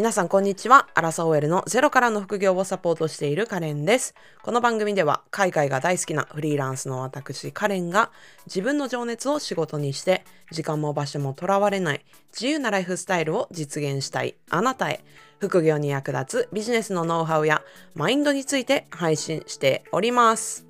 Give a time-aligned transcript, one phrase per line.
[0.00, 0.88] 皆さんこんにちは。
[0.94, 4.14] アラサ OL のゼロからの副業をサポートしているカレンです。
[4.42, 8.10] この番組では海外が大好きなフリーランスの私カレンが
[8.46, 15.04] 自分の情熱を仕事にして時間も場所もとらわれない自由なライフスタイルを実現したいあなたへ
[15.38, 17.60] 副業に役立つビジネスのノウハウや
[17.94, 20.64] マインドについて配信しております。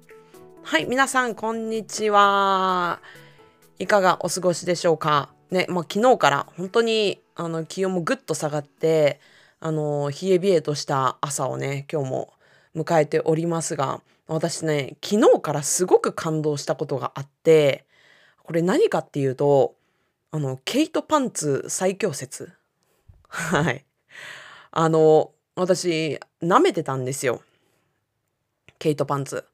[0.65, 2.99] はい、皆さんこんにちは。
[3.79, 5.29] いかがお過ごしでしょうか？
[5.53, 9.19] ね、まあ、昨日から本当にあの気温もぐっと下がって
[9.61, 12.35] あの冷え冷えとした朝をね今日も
[12.77, 17.87] 迎えておりますが私ね昨日からすごく感動したことがあって
[18.43, 19.75] これ何かっていうと
[20.33, 22.53] あのケイトパンツ最強説。
[23.29, 23.87] はい。
[24.71, 27.41] あの私舐めてたんですよ。
[28.79, 29.47] ケイトパンツ。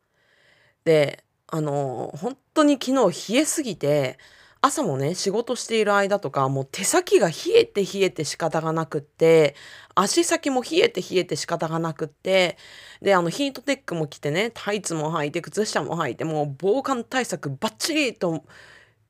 [0.84, 4.18] であの本当に昨日冷えすぎて
[4.66, 9.54] 朝もね仕事している間とかもう手先が冷えて冷えて仕方がなくって
[9.94, 12.58] 足先も冷えて冷えて仕方がなくって
[13.00, 18.44] であのヒートテックも着てねタイツも履いて靴下も履いてもう防寒対策バッチリと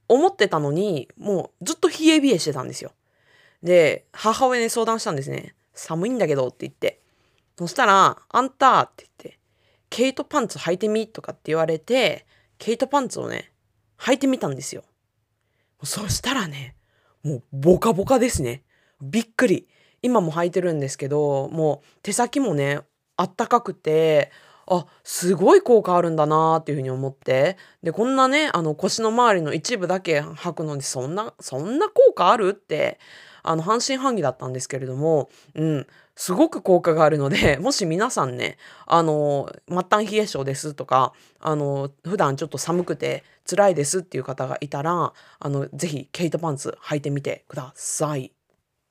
[0.09, 2.93] 思ってたのにもうずっと冷え冷えしてたんですよ。
[3.63, 7.01] で母親に相談したんですね「寒いんだけど」って言って
[7.59, 9.39] そしたら「あんた」って言って
[9.89, 12.27] 「ケイトパンツ履いてみ」とかって言われて
[12.59, 13.51] ケイトパンツをね
[13.99, 14.85] 履いてみたんですよ。
[15.83, 16.77] そしたらね、
[17.23, 18.63] もうボカボカですね。
[19.01, 19.69] びっくり。
[20.03, 22.81] 今も履いてるんですけど、もう手先もね、
[23.17, 24.31] あったかくて、
[24.69, 27.57] あ、すごい効果あるんだなっていうふうに思って。
[27.83, 32.99] で、こんなね、あの腰の周りの一部だけ履くのにそんな、そんな効果あるって、
[33.43, 48.33] あの半信半疑だったんですけれども、うん、すごく効果があるので、 もし皆さんね、あの、末端冷え性ですとか、あの、普段ちょっと寒くて辛いですっていう方がいたら、あの、ぜひケイトパンツ履いてみてください。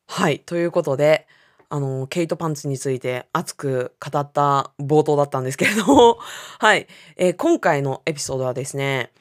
[0.07, 1.27] はい、ということで、
[1.69, 6.19] あの、ケイトパンツについて熱く語った冒頭だったんですけれども、
[6.59, 9.11] はい、えー、今回のエピソードはですね、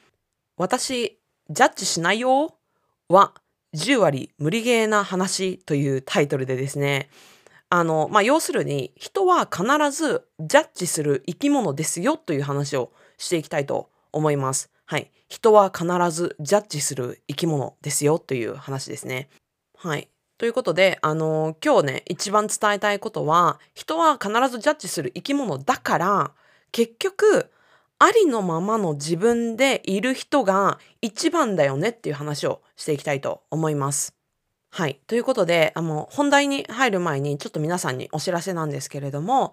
[0.59, 1.19] 私、
[1.49, 2.55] ジャッジしないよ
[3.09, 3.33] は
[3.75, 7.09] 10割無理ゲーな話というタイトルでですね、
[7.75, 14.71] あの、まあ、要するに人は必ずジャッジする生き物ですよという話をしていきたいと思います。
[14.85, 15.11] はい。
[15.29, 19.29] 人は必ずジャッジする生き物ですよという話ですね。
[19.77, 20.09] はい。
[20.39, 26.31] ということで、あの、今日ね、一番伝えたいことは、人は必ずジャッジする生き物だから、
[26.71, 27.51] 結局、
[27.99, 34.14] ありのままの自分でいる人が一番だよねっていう話をしていきたいと思います。
[34.77, 34.99] はい。
[35.07, 39.53] ということで、あの、本題に入る前にちょっと皆さんにお知らせなんですけれども、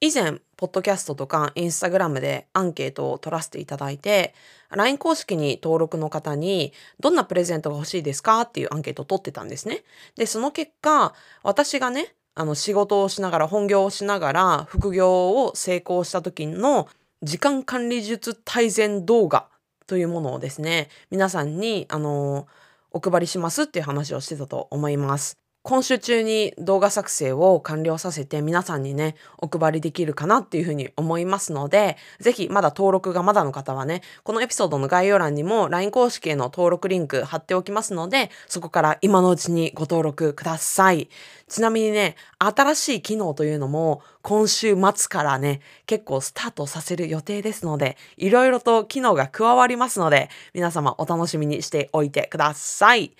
[0.00, 4.34] 以前、ポッドキャストとかインスタグラムでアンケートを取らせていただいて、
[4.70, 9.84] LINE 公式に登録の方に、どんなプレゼントが欲しいですかっていうアンケートを取ってたんですね。
[10.16, 11.12] で、その結果、
[11.42, 16.88] 私がね、あの、仕事をしながら、本業をしながら、副業を成功した時の
[17.22, 19.48] 時間管理術大全動画
[19.86, 22.46] というものをですね、皆さんに、あの
[22.90, 25.45] お配りしますっていう話をしてたと思います。
[25.66, 41.08] 今週中に動画作成を完了させて皆さんにね、お配りできるかなっていうふうに思いますので、ぜひまだ登録がまだの方はね、このエピソードの概要欄にも LINE 公式への登録リンク貼っておきますので、そこから今のうちにご登録ください。
[41.48, 53.16] ちなみにね、新しい機能というのも今週末からね、結構スタートさせる予定ですので、いろいろと機能が加わりますので、皆様お楽しみにしておいてください。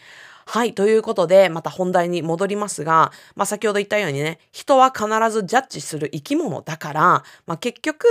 [0.49, 0.75] はい。
[0.75, 8.07] ということで、また本題に戻りますが、まあ、先ほど言ったようにね、人は必ずジャッジする生き物だから、まあ、結局、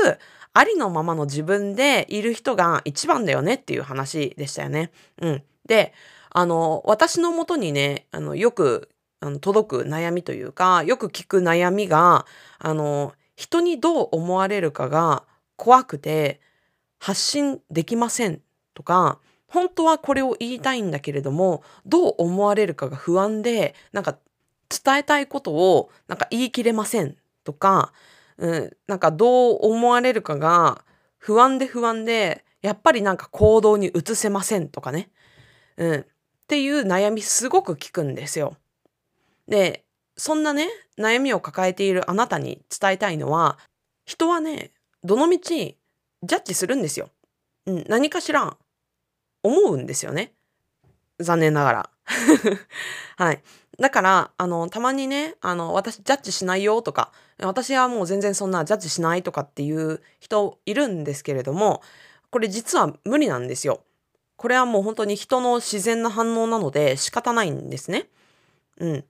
[0.54, 4.92] ありのままの自分でいる人が一番だよねっていう話でしたよね。
[5.22, 5.44] うん。
[5.66, 5.94] で、
[6.30, 8.90] あの、私のもとにね、あの、よく、
[9.22, 12.26] あの、届く悩みというか、よく聞く悩みが、
[12.60, 15.24] あの、人にどう思われるかが
[15.56, 16.42] 怖くて
[17.00, 18.42] 発信できません
[18.74, 19.20] とか、
[19.56, 24.18] 本当はこれを言いたいんだけれども、どう思われるかが不安で、なんか
[24.68, 27.16] 伝えたいことをなんか言い切れません
[27.46, 27.94] とか、
[28.38, 30.84] うん、なんかどう思われるかが
[31.18, 35.10] 不安で不安で、やっぱりなんか行動に移せませんとかね。
[35.78, 36.00] うん。
[36.02, 36.06] っ
[36.48, 38.58] ていう悩みすごく聞くんですよ。
[39.48, 39.86] で、
[40.18, 40.68] そんなね、
[40.98, 43.58] 悩みを抱えているあなたに伝えたいのは、
[44.06, 44.72] 人はね、
[45.06, 45.78] どのみち
[46.24, 47.10] ジャッジするんですよ。
[47.68, 48.58] うん、何かしら
[49.46, 50.34] 思うんですよね。
[51.20, 51.90] 残念ながら。
[53.18, 53.42] はい。
[53.80, 61.82] だから、あの、たまにね、あの、私ジャッジしないよとか、私はもう全然そんなジャッジしないとかっていう人いるんですけれども、
[62.30, 63.82] これ実は無理なんですよ。
[64.38, 68.10] これはもう本当に人の自然な反応なので仕方ないんですね。
[68.80, 69.06] うん。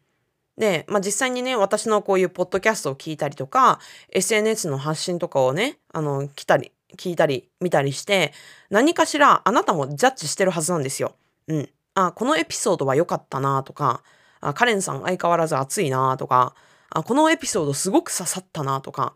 [0.58, 3.80] で、まあ、実際にね、私のこういうポッドキャストを聞いたりとか、
[4.10, 8.34] SNS の発信とかをね、あの、来たり、聞いたり、見たりして、
[8.70, 11.16] 何かしらあなたもジャッジしてるはずなんですよ。
[11.48, 11.70] うん。
[11.96, 14.04] あ、このエピソードは良かったなとか、
[14.42, 16.56] あ、カレンさん相変わらず熱いなとか、
[16.90, 19.14] あ、このエピソードすごく刺さったなとか、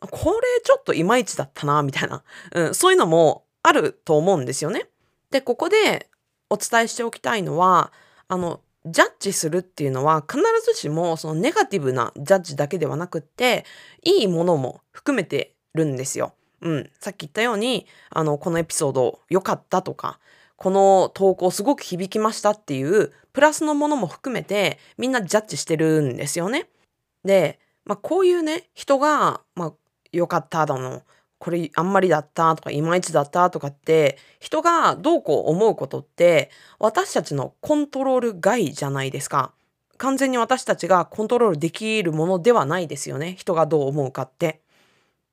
[0.00, 2.22] これちょっといまいちだったなみたいな、
[2.52, 4.88] うん、そういうのもあると思うんですよね。
[5.30, 6.10] で、ここで
[6.50, 7.92] お伝えしておきたいのは、
[8.28, 13.64] あの、ジャッジするっていうのは必ずしもそのネガティブなジャッジだけではなくって
[14.02, 16.34] いいものも含めてるんですよ。
[16.62, 16.90] うん。
[17.00, 20.18] さっき言ったようにあのこのエピソード良かったとか
[20.56, 26.68] この投稿すごく響きましたっていうプラスのものも含めてみんなジャッジしてるんですよね。
[27.24, 29.72] で、まあ、こういうね人が、まあ、
[30.12, 31.02] 良かっただの
[31.38, 39.52] これあんまりだったとかいまいちだったとかって人がどうこう思うことって私たちのコントロール外じゃないですか。
[39.98, 43.34] 完全に私たちがコントロールできるものではないですよね。
[43.36, 44.60] 人がどう思うかって。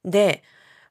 [0.06, 0.44] で、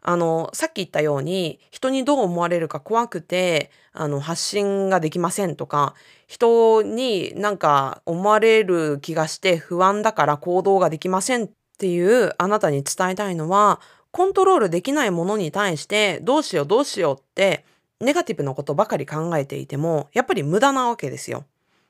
[0.02, 5.94] あの、さっき言ったように人にどう思われるか怖くてあの発信ができませんとか
[6.28, 11.48] 人になんか思われる気がして不安だから行動ができませんっ
[11.78, 13.80] ていうあなたに伝えたいのは
[14.12, 17.64] コントロールできないものに対してどうしようどうしようって
[18.00, 21.44] ネガティブなことばかり考えていてもやっぱり無駄なわけですよ。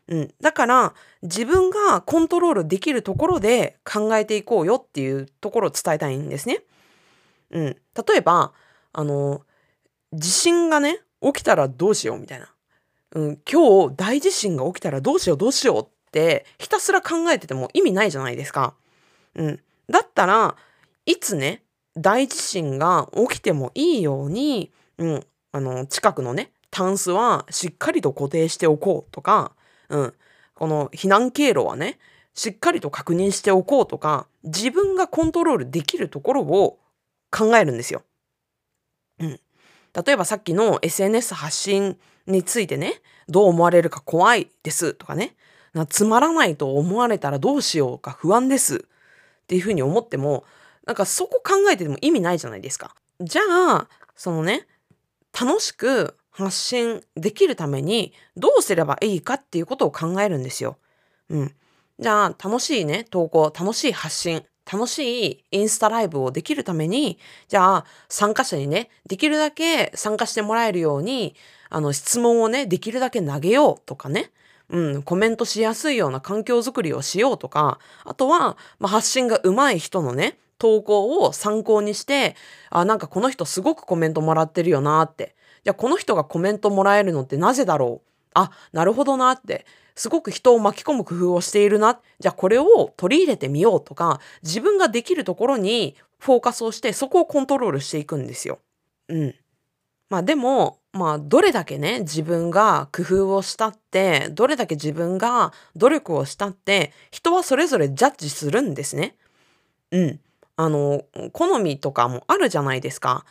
[0.08, 0.34] うん。
[0.40, 6.62] だから自分がコントロールできるところで考えていこうよっていうところを伝えたいんですね。
[7.50, 7.64] うん。
[7.64, 8.52] 例えば、
[8.92, 9.42] あの、
[10.12, 12.48] 地震がね、起きたらどうしようみたいな。
[13.12, 18.74] うん、今日大地震が起きたらどうしようどうしようってひたすら考えてても意味ないじゃないですか。
[19.34, 19.60] うん。
[19.88, 20.56] だったら
[21.06, 21.62] いつね
[21.96, 29.52] 大地震が起きてもいいように、うん、あの、近くのね、タンスはしっかりと固定しておこうとか、
[29.88, 30.14] うん、
[30.54, 31.98] この避難経路はね、
[32.34, 36.78] しっかりと確認しておこうとか、自分がコントロールできるところを
[37.30, 38.02] 考えるんですよ。
[39.20, 39.40] うん。
[40.06, 45.34] 例えばさっきの SNS 発信についてね、どう思われるか怖いですとかね、
[45.72, 48.80] なつまらないと思われたらどうしようか不安ですっ
[49.46, 50.44] ていうふうに思っても、
[50.86, 52.94] なんかそこ考えてても意味ないじゃないですか。
[53.20, 54.66] じゃあ、そのね、
[55.38, 60.78] 楽しく発信できるためにどうすればいいかっていうことを考えるんですよ。
[61.28, 61.54] うん。
[61.98, 67.18] じゃあ、楽しいね、投稿、楽しい発信、楽しいインスタライブをできるために、
[67.48, 71.34] じゃあ、参加者にね、できるだけ参加してもらえるように、
[71.70, 74.30] あの、質問をね、できるだけ投げようとかね。
[74.70, 82.36] うん、コメントしやすいような環境づくりをしようとか、あとは、まあ、発信が上手い人のね、投稿を参考にして、
[82.68, 85.34] あ、なんかこの人すごくコメントもらってるよなって。
[85.64, 88.08] じゃあこの人がコメントもらえるのってなぜだろう？
[88.34, 89.64] あ、なるほどなって。
[89.98, 92.00] すごく人を巻き込む工夫をしているな。
[92.20, 98.60] じゃあこれを取り入れてみようとか、自分ができるところにフォーカスをして、そこをコントロールしていくんですよ。
[99.08, 99.34] うん。
[100.08, 109.16] まあでも、まあどれだけね、自分が工夫をしたって、どれだけ自分が努力をしたって、人はそれぞれジャッジするんですね。
[109.90, 110.20] うん。
[110.54, 111.02] あの、
[111.32, 113.24] 好みとかもあるじゃないですか。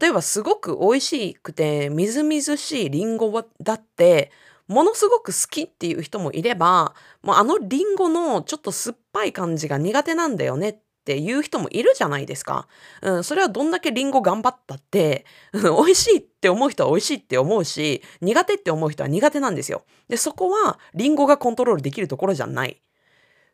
[0.00, 4.30] 例えばすごく美味しくてみずみずしいリンゴだって
[4.68, 10.78] ものすごく好きっていう人もいればもうあのリンゴのちょっと酸っぱい感じが苦手なんだよねっ
[11.08, 12.68] ていう人もいるじゃないですか。
[13.00, 19.84] うん、それはどんだけリンゴ頑張ったって、美味しいって思う人は美味しいって思うし、苦手って思う人は苦手なんですよ。
[20.08, 22.82] で、そこはリンゴがコントロールできるところじゃない。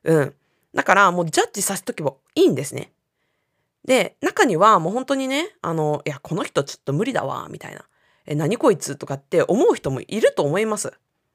[0.03, 0.35] うん。
[0.75, 2.93] だからもうジャッジさせとけばいいんですね。
[3.85, 7.85] で、中にはもう本当にね、あの、いや、この人ちょっと無理だわ、みたいな。
[8.27, 10.93] え、何こいつとかって思う人もいると思います。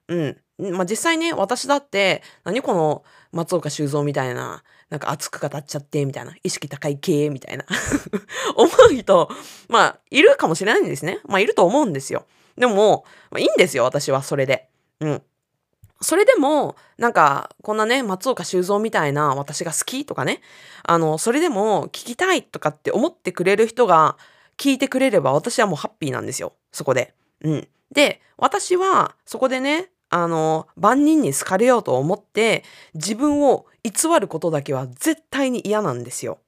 [0.09, 0.73] うん。
[0.73, 7.65] まあ、実際ね、私だって、何この松岡修造みたいな、なんか熱く語っちゃって、みたいな、意識高い系、みたいな
[8.57, 9.29] 思う人、
[9.69, 11.19] まあ、いるかもしれないんですね。
[11.25, 12.25] まあ、いると思うんですよ。
[12.57, 14.67] でも、まあ、いいんですよ、私はそれで。
[14.99, 15.21] うん。
[16.01, 20.41] それでも、なんか、こんなね、松岡修造みたいな私が好きとかね、
[20.83, 24.17] あの、それでも聞きたいとかって思ってくれる人が
[24.57, 26.53] 聞いてくれれば私はもうハッピーなんですよ。
[26.71, 27.13] そこで。
[27.41, 27.67] うん。
[27.91, 32.63] で、私はそこでね、あの、万人に好かれようと思って
[32.93, 36.39] 自分を偽ることだけは絶対に嫌なんですよ。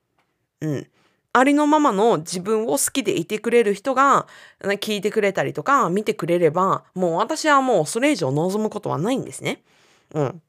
[0.62, 0.88] うん。
[1.34, 4.28] ありのままの自分を好きでいてくれる人が
[4.62, 9.62] 聞いてくれたりとか見てくれればもう私はもうそれ以上望むことはないんですね。
[10.14, 10.42] うん。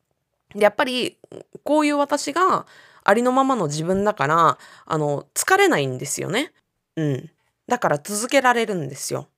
[0.54, 1.18] やっぱり
[1.62, 2.66] こういう私が
[3.04, 6.52] ありのままの自分だからあの疲れないんですよね。
[6.96, 7.30] うん。
[7.68, 9.28] だから続けられるんですよ。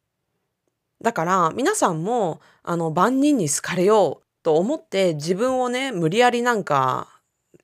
[1.04, 7.08] だから皆さんもあの万人に好かれようと思って自分をね無理やりなんか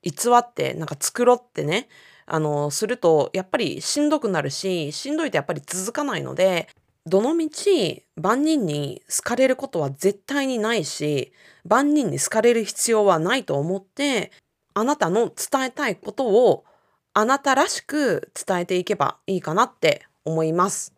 [0.03, 1.89] 偽ってなんか繕ってね
[2.27, 6.69] あのするとやっぱりしんどくなるししんどいとやっぱり続かないので
[7.07, 11.33] どのみち万人に好かれることは絶対にないし
[11.65, 14.31] 万人に好かれる必要はないと思って
[14.75, 16.63] あなたの伝えたいことを
[17.15, 20.93] あなたらしく伝えていけばいいかなって思います。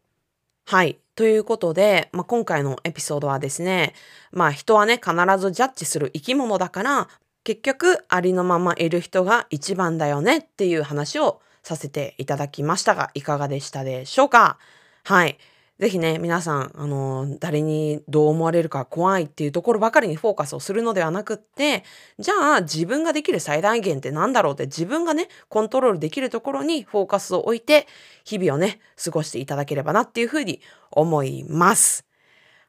[0.65, 1.02] はい。
[1.15, 3.93] ということで、まあ、今回のエピソードはですね、
[4.31, 7.07] まあ人はね、必ずジャッジする生き物だから、
[7.43, 14.57] 結局ありのままいる人が一番だよねっていう話をさせていただきましたが、いかがでしたでしょうか？
[15.03, 15.37] はい。
[15.83, 21.83] ぜひね、皆さん、あの、誰にどう思われるか怖いっていうところばかりにフォーカスをするのではなくって、
[22.19, 27.85] じゃあ自分ができる最大限って何だろうって自分がね、コントロールできるところにフォーカスを置いて、
[28.23, 32.05] 日々をね、過ごしていただければなっていうふうに思います。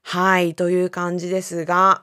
[0.02, 2.02] はい、という感じですが、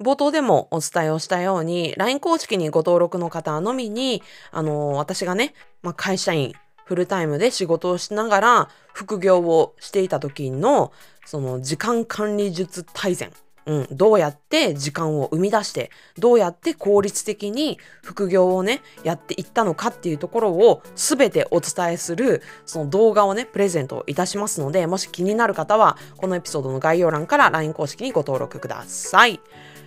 [0.00, 4.22] 冒頭でもお伝えをしたように、LINE 公式にご登録の方のみに、
[4.52, 6.54] あの、私がね、まあ、会社員、
[6.92, 10.92] フルタイムで仕事をしながら副業をしていた時の、
[11.24, 13.32] その時間管理術大全。
[13.64, 29.40] うん、どうやって時間を生み出して、どうやって効率的に副業をね、やっていったのかっていうところを全てお伝えする、その動画をね、プレゼントいたしますので、もし気になる方は、このエピソードの概要欄から LINE 公式にご登録ください。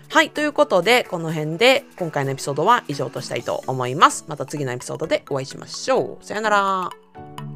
[0.10, 0.30] はい。
[0.30, 4.26] ということで、この辺で今回のエピソードは以上としたいと思います。
[4.28, 6.26] また次のエピソードでお会いしましょう。
[6.26, 7.55] さよなら。